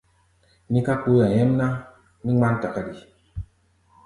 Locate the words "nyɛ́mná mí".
1.33-2.31